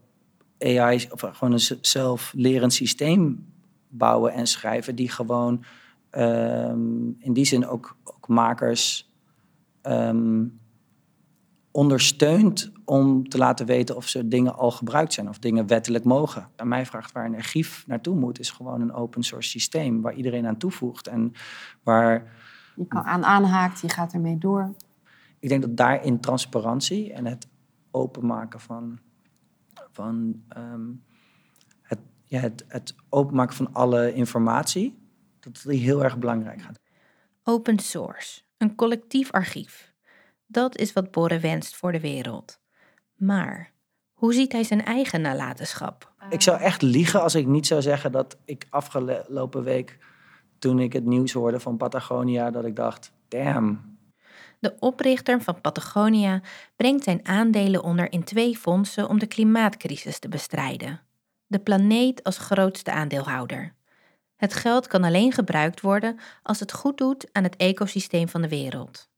AI, 0.58 1.06
of 1.10 1.20
gewoon 1.20 1.52
een 1.54 1.76
zelflerend 1.80 2.72
systeem 2.72 3.46
bouwen 3.88 4.32
en 4.32 4.46
schrijven, 4.46 4.94
die 4.94 5.08
gewoon 5.10 5.64
ehm, 6.10 7.08
in 7.18 7.32
die 7.32 7.44
zin 7.44 7.66
ook, 7.66 7.96
ook 8.04 8.28
makers 8.28 9.10
ehm, 9.82 10.44
ondersteunt 11.70 12.72
om 12.90 13.28
te 13.28 13.38
laten 13.38 13.66
weten 13.66 13.96
of 13.96 14.08
ze 14.08 14.28
dingen 14.28 14.56
al 14.56 14.70
gebruikt 14.70 15.12
zijn 15.12 15.28
of 15.28 15.38
dingen 15.38 15.66
wettelijk 15.66 16.04
mogen. 16.04 16.48
Aan 16.56 16.68
mij 16.68 16.86
vraagt 16.86 17.12
waar 17.12 17.24
een 17.24 17.34
archief 17.34 17.86
naartoe 17.86 18.16
moet, 18.16 18.38
is 18.38 18.50
gewoon 18.50 18.80
een 18.80 18.92
open 18.92 19.22
source 19.22 19.48
systeem 19.48 20.00
waar 20.00 20.14
iedereen 20.14 20.46
aan 20.46 20.56
toevoegt 20.56 21.06
en 21.06 21.32
waar 21.82 22.32
Je 22.76 22.86
kan 22.86 23.02
aan 23.02 23.24
aanhaakt, 23.24 23.80
je 23.80 23.88
gaat 23.88 24.12
ermee 24.12 24.38
door. 24.38 24.74
ik 25.38 25.48
denk 25.48 25.62
dat 25.62 25.76
daarin 25.76 26.20
transparantie 26.20 27.12
en 27.12 27.26
het 27.26 27.48
openmaken 27.90 28.60
van, 28.60 28.98
van 29.90 30.42
ehm, 30.48 30.88
het, 31.82 31.98
ja, 32.24 32.40
het, 32.40 32.64
het 32.68 32.94
openmaken 33.08 33.56
van 33.56 33.72
alle 33.72 34.14
informatie, 34.14 34.98
dat 35.40 35.62
die 35.66 35.80
heel 35.80 36.04
erg 36.04 36.18
belangrijk 36.18 36.62
gaat. 36.62 36.80
Open 37.42 37.78
source, 37.78 38.42
een 38.56 38.74
collectief 38.74 39.32
archief. 39.32 39.94
Dat 40.46 40.76
is 40.76 40.92
wat 40.92 41.10
Borre 41.10 41.40
wenst 41.40 41.76
voor 41.76 41.92
de 41.92 42.00
wereld. 42.00 42.58
Maar 43.20 43.72
hoe 44.12 44.34
ziet 44.34 44.52
hij 44.52 44.64
zijn 44.64 44.84
eigen 44.84 45.20
nalatenschap? 45.20 46.12
Ik 46.30 46.40
zou 46.40 46.60
echt 46.60 46.82
liegen 46.82 47.22
als 47.22 47.34
ik 47.34 47.46
niet 47.46 47.66
zou 47.66 47.82
zeggen 47.82 48.12
dat 48.12 48.36
ik 48.44 48.66
afgelopen 48.70 49.62
week, 49.62 49.98
toen 50.58 50.78
ik 50.78 50.92
het 50.92 51.04
nieuws 51.04 51.32
hoorde 51.32 51.60
van 51.60 51.76
Patagonia, 51.76 52.50
dat 52.50 52.64
ik 52.64 52.76
dacht, 52.76 53.12
damn, 53.28 53.98
De 54.58 54.76
oprichter 54.78 55.42
van 55.42 55.60
Patagonia 55.60 56.40
brengt 56.76 57.04
zijn 57.04 57.26
aandelen 57.26 57.82
onder 57.82 58.12
in 58.12 58.24
twee 58.24 58.56
fondsen 58.56 59.08
om 59.08 59.18
de 59.18 59.26
klimaatcrisis 59.26 60.18
te 60.18 60.28
bestrijden. 60.28 61.00
De 61.46 61.58
planeet 61.58 62.24
als 62.24 62.38
grootste 62.38 62.92
aandeelhouder. 62.92 63.74
Het 64.36 64.54
geld 64.54 64.86
kan 64.86 65.04
alleen 65.04 65.32
gebruikt 65.32 65.80
worden 65.80 66.18
als 66.42 66.60
het 66.60 66.72
goed 66.72 66.98
doet 66.98 67.28
aan 67.32 67.42
het 67.42 67.56
ecosysteem 67.56 68.28
van 68.28 68.42
de 68.42 68.48
wereld. 68.48 69.09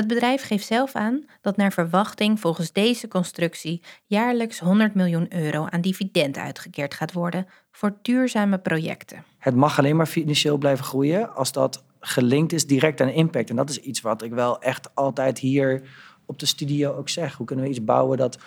Het 0.00 0.08
bedrijf 0.08 0.42
geeft 0.42 0.66
zelf 0.66 0.94
aan 0.94 1.24
dat 1.40 1.56
naar 1.56 1.72
verwachting 1.72 2.40
volgens 2.40 2.72
deze 2.72 3.08
constructie 3.08 3.82
jaarlijks 4.06 4.58
100 4.58 4.94
miljoen 4.94 5.34
euro 5.34 5.66
aan 5.66 5.80
dividend 5.80 6.36
uitgekeerd 6.36 6.94
gaat 6.94 7.12
worden 7.12 7.46
voor 7.70 7.98
duurzame 8.02 8.58
projecten. 8.58 9.24
Het 9.38 9.54
mag 9.54 9.78
alleen 9.78 9.96
maar 9.96 10.06
financieel 10.06 10.58
blijven 10.58 10.84
groeien 10.84 11.34
als 11.34 11.52
dat 11.52 11.84
gelinkt 12.00 12.52
is 12.52 12.66
direct 12.66 13.00
aan 13.00 13.08
impact. 13.08 13.50
En 13.50 13.56
dat 13.56 13.70
is 13.70 13.78
iets 13.78 14.00
wat 14.00 14.22
ik 14.22 14.32
wel 14.32 14.60
echt 14.60 14.94
altijd 14.94 15.38
hier 15.38 15.82
op 16.26 16.38
de 16.38 16.46
studio 16.46 16.94
ook 16.94 17.08
zeg. 17.08 17.34
Hoe 17.34 17.46
kunnen 17.46 17.64
we 17.64 17.70
iets 17.70 17.84
bouwen 17.84 18.18
dat 18.18 18.38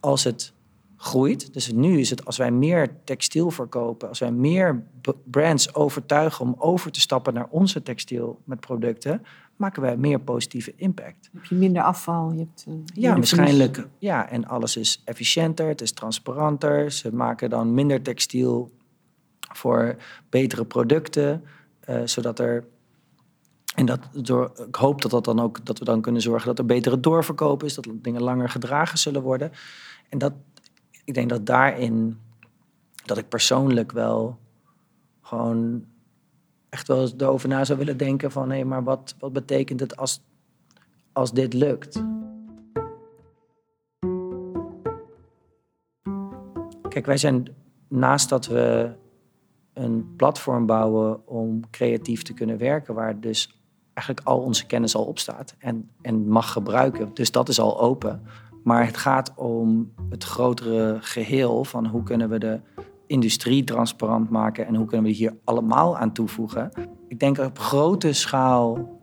als 0.00 0.24
het 0.24 0.52
groeit, 0.96 1.52
dus 1.52 1.72
nu 1.72 1.98
is 1.98 2.10
het 2.10 2.24
als 2.24 2.36
wij 2.36 2.50
meer 2.50 3.04
textiel 3.04 3.50
verkopen, 3.50 4.08
als 4.08 4.18
wij 4.18 4.32
meer 4.32 4.82
brands 5.24 5.74
overtuigen 5.74 6.44
om 6.44 6.54
over 6.58 6.90
te 6.92 7.00
stappen 7.00 7.34
naar 7.34 7.48
onze 7.50 7.82
textiel 7.82 8.40
met 8.44 8.60
producten, 8.60 9.22
maken 9.60 9.82
wij 9.82 9.96
meer 9.96 10.20
positieve 10.20 10.72
impact. 10.76 11.30
Heb 11.32 11.44
je 11.44 11.54
minder 11.54 11.82
afval. 11.82 12.32
Je 12.32 12.38
hebt, 12.38 12.64
eh, 12.66 12.74
Ja, 12.84 13.14
waarschijnlijk. 13.14 13.86
Ja, 13.98 14.28
en 14.28 14.46
alles 14.46 14.76
is 14.76 15.02
efficiënter, 15.04 15.68
het 15.68 15.80
is 15.80 15.92
transparanter. 15.92 16.92
Ze 16.92 17.14
maken 17.14 17.50
dan 17.50 17.74
minder 17.74 18.02
textiel 18.02 18.70
voor 19.52 19.96
betere 20.28 20.64
producten, 20.64 21.44
eh, 21.80 22.00
zodat 22.04 22.38
er. 22.38 22.64
En 23.74 23.86
dat 23.86 24.00
door, 24.12 24.52
ik 24.66 24.74
hoop 24.74 25.02
dat, 25.02 25.10
dat, 25.10 25.24
dan 25.24 25.40
ook, 25.40 25.66
dat 25.66 25.78
we 25.78 25.84
dan 25.84 26.00
kunnen 26.00 26.22
zorgen 26.22 26.46
dat 26.46 26.58
er 26.58 26.66
betere 26.66 27.00
doorverkoop 27.00 27.62
is, 27.62 27.74
dat 27.74 27.86
dingen 27.92 28.22
langer 28.22 28.48
gedragen 28.48 28.98
zullen 28.98 29.22
worden. 29.22 29.52
En 30.08 30.18
dat, 30.18 30.32
ik 31.04 31.14
denk 31.14 31.28
dat 31.28 31.46
daarin, 31.46 32.18
dat 33.04 33.18
ik 33.18 33.28
persoonlijk 33.28 33.92
wel 33.92 34.38
gewoon 35.20 35.84
echt 36.70 36.88
wel 36.88 37.00
eens 37.00 37.14
erover 37.18 37.48
na 37.48 37.64
zou 37.64 37.78
willen 37.78 37.96
denken 37.96 38.30
van, 38.30 38.50
hé, 38.50 38.64
maar 38.64 38.84
wat, 38.84 39.14
wat 39.18 39.32
betekent 39.32 39.80
het 39.80 39.96
als, 39.96 40.22
als 41.12 41.32
dit 41.32 41.52
lukt? 41.52 42.02
Kijk, 46.88 47.06
wij 47.06 47.16
zijn 47.16 47.54
naast 47.88 48.28
dat 48.28 48.46
we 48.46 48.92
een 49.72 50.14
platform 50.16 50.66
bouwen 50.66 51.28
om 51.28 51.70
creatief 51.70 52.22
te 52.22 52.34
kunnen 52.34 52.58
werken, 52.58 52.94
waar 52.94 53.20
dus 53.20 53.60
eigenlijk 53.94 54.28
al 54.28 54.38
onze 54.38 54.66
kennis 54.66 54.94
al 54.94 55.04
op 55.04 55.18
staat 55.18 55.54
en, 55.58 55.90
en 56.02 56.28
mag 56.28 56.52
gebruiken. 56.52 57.10
Dus 57.14 57.30
dat 57.30 57.48
is 57.48 57.60
al 57.60 57.80
open. 57.80 58.22
Maar 58.64 58.86
het 58.86 58.96
gaat 58.96 59.32
om 59.34 59.92
het 60.10 60.24
grotere 60.24 60.98
geheel 61.00 61.64
van 61.64 61.86
hoe 61.86 62.02
kunnen 62.02 62.28
we 62.28 62.38
de 62.38 62.60
industrie 63.10 63.64
transparant 63.64 64.30
maken 64.30 64.66
en 64.66 64.74
hoe 64.74 64.86
kunnen 64.86 65.06
we 65.06 65.12
hier 65.16 65.36
allemaal 65.44 65.98
aan 65.98 66.12
toevoegen. 66.12 66.70
Ik 67.08 67.18
denk 67.18 67.38
op 67.38 67.58
grote 67.58 68.12
schaal 68.12 68.98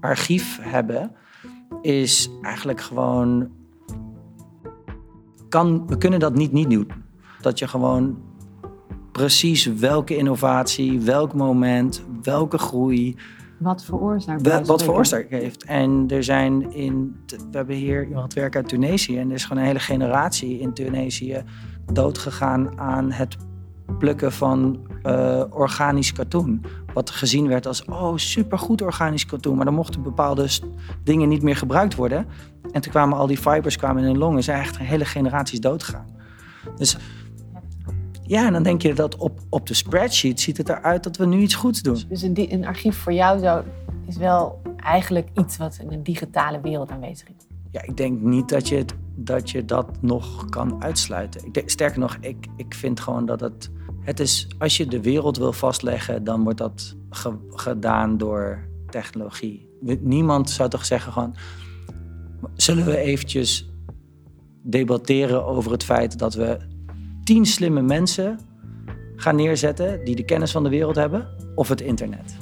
archief 0.00 0.58
hebben 0.62 1.12
is 1.82 2.30
eigenlijk 2.42 2.80
gewoon 2.80 3.50
kan, 5.48 5.86
we 5.86 5.98
kunnen 5.98 6.20
dat 6.20 6.34
niet 6.34 6.52
niet 6.52 6.70
doen. 6.70 6.90
Dat 7.40 7.58
je 7.58 7.68
gewoon 7.68 8.18
precies 9.12 9.66
welke 9.66 10.16
innovatie, 10.16 11.00
welk 11.00 11.34
moment, 11.34 12.04
welke 12.22 12.58
groei, 12.58 13.16
Wat 13.58 13.84
veroorzaakt 13.84 14.42
wel- 14.42 14.64
wat 14.64 14.88
oorzaak 14.88 15.30
heeft. 15.30 15.64
En 15.64 16.04
er 16.08 16.24
zijn 16.24 16.72
in, 16.72 17.16
we 17.26 17.56
hebben 17.56 17.76
hier 17.76 18.06
iemand 18.06 18.34
werken 18.34 18.60
uit 18.60 18.68
Tunesië 18.68 19.18
en 19.18 19.28
er 19.28 19.34
is 19.34 19.44
gewoon 19.44 19.62
een 19.62 19.68
hele 19.68 19.80
generatie 19.80 20.58
in 20.58 20.72
Tunesië 20.74 21.44
doodgegaan 21.92 22.78
aan 22.78 23.12
het 23.12 23.36
plukken 23.98 24.32
van 24.32 24.86
eh, 25.02 25.42
organisch 25.50 26.12
katoen. 26.12 26.64
Wat 26.94 27.10
gezien 27.10 27.48
werd 27.48 27.66
als, 27.66 27.84
oh, 27.84 28.16
supergoed 28.16 28.82
organisch 28.82 29.26
katoen. 29.26 29.56
Maar 29.56 29.64
dan 29.64 29.74
mochten 29.74 30.02
bepaalde 30.02 30.48
dingen 31.04 31.28
niet 31.28 31.42
meer 31.42 31.56
gebruikt 31.56 31.94
worden. 31.94 32.26
En 32.72 32.80
toen 32.80 32.92
kwamen 32.92 33.18
al 33.18 33.26
die 33.26 33.38
fibers 33.38 33.76
kwamen 33.76 34.02
in 34.02 34.08
hun 34.08 34.18
longen. 34.18 34.42
Zijn 34.42 34.60
echt 34.60 34.78
hele 34.78 35.04
generaties 35.04 35.60
doodgegaan. 35.60 36.06
Dus 36.76 36.96
ja, 38.22 38.46
en 38.46 38.52
dan 38.52 38.62
denk 38.62 38.82
je 38.82 38.94
dat 38.94 39.16
op, 39.16 39.40
op 39.48 39.66
de 39.66 39.74
spreadsheet 39.74 40.40
ziet 40.40 40.56
het 40.56 40.68
eruit 40.68 41.02
dat 41.02 41.16
we 41.16 41.26
nu 41.26 41.38
iets 41.38 41.54
goeds 41.54 41.82
doen. 41.82 42.02
Dus 42.08 42.22
een 42.22 42.66
archief 42.66 42.96
voor 42.96 43.12
jou 43.12 43.38
zou, 43.38 43.64
is 44.06 44.16
wel 44.16 44.62
eigenlijk 44.76 45.28
iets 45.34 45.56
wat 45.56 45.78
in 45.82 45.92
een 45.92 46.02
digitale 46.02 46.60
wereld 46.60 46.90
aanwezig 46.90 47.28
is. 47.28 47.46
Ja, 47.70 47.82
ik 47.82 47.96
denk 47.96 48.20
niet 48.20 48.48
dat 48.48 48.68
je, 48.68 48.76
het, 48.76 48.94
dat, 49.24 49.50
je 49.50 49.64
dat 49.64 50.02
nog 50.02 50.44
kan 50.48 50.82
uitsluiten. 50.82 51.42
Sterker 51.64 51.98
nog, 51.98 52.16
ik, 52.20 52.46
ik 52.56 52.74
vind 52.74 53.00
gewoon 53.00 53.26
dat 53.26 53.40
het... 53.40 53.70
Het 54.00 54.20
is, 54.20 54.48
als 54.58 54.76
je 54.76 54.86
de 54.86 55.02
wereld 55.02 55.36
wil 55.36 55.52
vastleggen, 55.52 56.24
dan 56.24 56.42
wordt 56.42 56.58
dat 56.58 56.96
ge- 57.10 57.46
gedaan 57.50 58.18
door 58.18 58.68
technologie. 58.90 59.68
Niemand 60.00 60.50
zou 60.50 60.68
toch 60.68 60.84
zeggen 60.84 61.12
gewoon... 61.12 61.34
Zullen 62.54 62.84
we 62.84 62.96
eventjes 62.96 63.70
debatteren 64.62 65.46
over 65.46 65.72
het 65.72 65.84
feit 65.84 66.18
dat 66.18 66.34
we 66.34 66.58
tien 67.24 67.46
slimme 67.46 67.82
mensen 67.82 68.38
gaan 69.16 69.36
neerzetten... 69.36 70.04
die 70.04 70.16
de 70.16 70.24
kennis 70.24 70.50
van 70.50 70.62
de 70.62 70.68
wereld 70.68 70.96
hebben, 70.96 71.28
of 71.54 71.68
het 71.68 71.80
internet? 71.80 72.37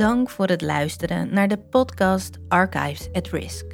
Dank 0.00 0.30
voor 0.30 0.46
het 0.46 0.62
luisteren 0.62 1.34
naar 1.34 1.48
de 1.48 1.58
podcast 1.58 2.38
Archives 2.48 3.12
at 3.12 3.28
Risk. 3.28 3.64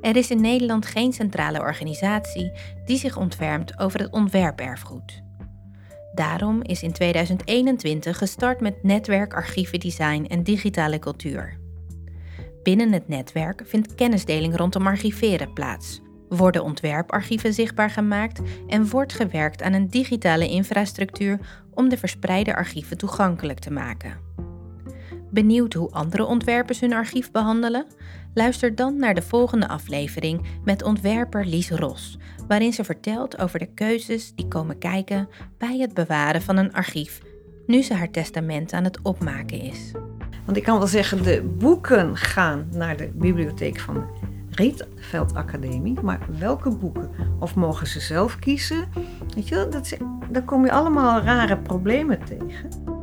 Er 0.00 0.16
is 0.16 0.30
in 0.30 0.40
Nederland 0.40 0.86
geen 0.86 1.12
centrale 1.12 1.60
organisatie 1.60 2.52
die 2.84 2.98
zich 2.98 3.16
ontfermt 3.16 3.78
over 3.78 4.00
het 4.00 4.12
ontwerperfgoed. 4.12 5.22
Daarom 6.14 6.62
is 6.62 6.82
in 6.82 6.92
2021 6.92 8.18
gestart 8.18 8.60
met 8.60 8.82
netwerk 8.82 9.34
archieven 9.34 9.80
design 9.80 10.24
en 10.28 10.42
digitale 10.42 10.98
cultuur. 10.98 11.58
Binnen 12.62 12.92
het 12.92 13.08
netwerk 13.08 13.62
vindt 13.64 13.94
kennisdeling 13.94 14.56
rondom 14.56 14.86
archiveren 14.86 15.52
plaats, 15.52 16.00
Worden 16.28 16.62
ontwerparchieven 16.62 17.54
zichtbaar 17.54 17.90
gemaakt 17.90 18.40
en 18.66 18.88
wordt 18.88 19.12
gewerkt 19.12 19.62
aan 19.62 19.72
een 19.72 19.88
digitale 19.88 20.48
infrastructuur 20.48 21.38
om 21.74 21.88
de 21.88 21.96
verspreide 21.96 22.56
archieven 22.56 22.98
toegankelijk 22.98 23.58
te 23.58 23.70
maken. 23.70 24.27
Benieuwd 25.30 25.72
hoe 25.72 25.90
andere 25.90 26.24
ontwerpers 26.24 26.80
hun 26.80 26.92
archief 26.92 27.30
behandelen? 27.30 27.86
Luister 28.34 28.74
dan 28.74 28.96
naar 28.96 29.14
de 29.14 29.22
volgende 29.22 29.68
aflevering 29.68 30.46
met 30.64 30.82
ontwerper 30.82 31.46
Lies 31.46 31.70
Ros, 31.70 32.18
waarin 32.46 32.72
ze 32.72 32.84
vertelt 32.84 33.38
over 33.38 33.58
de 33.58 33.72
keuzes 33.74 34.32
die 34.34 34.48
komen 34.48 34.78
kijken 34.78 35.28
bij 35.58 35.78
het 35.78 35.94
bewaren 35.94 36.42
van 36.42 36.56
een 36.56 36.72
archief, 36.72 37.20
nu 37.66 37.82
ze 37.82 37.94
haar 37.94 38.10
testament 38.10 38.72
aan 38.72 38.84
het 38.84 38.98
opmaken 39.02 39.60
is. 39.60 39.92
Want 40.44 40.56
ik 40.56 40.62
kan 40.62 40.78
wel 40.78 40.86
zeggen, 40.86 41.22
de 41.22 41.42
boeken 41.58 42.16
gaan 42.16 42.68
naar 42.72 42.96
de 42.96 43.10
bibliotheek 43.14 43.80
van 43.80 43.94
de 43.94 44.04
Rietveld 44.50 45.34
Academie, 45.34 46.00
maar 46.02 46.20
welke 46.38 46.76
boeken? 46.76 47.10
Of 47.38 47.54
mogen 47.54 47.86
ze 47.86 48.00
zelf 48.00 48.38
kiezen? 48.38 48.88
Weet 49.34 49.48
je, 49.48 49.66
dat, 49.70 49.96
daar 50.30 50.44
kom 50.44 50.64
je 50.64 50.72
allemaal 50.72 51.20
rare 51.20 51.58
problemen 51.58 52.24
tegen. 52.24 52.96